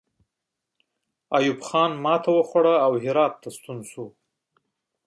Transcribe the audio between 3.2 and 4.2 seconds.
ته ستون شو.